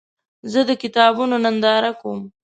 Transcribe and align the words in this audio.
زه 0.51 0.61
د 0.69 0.71
کتابونو 0.81 1.35
ننداره 1.45 1.91
کوم. 2.01 2.19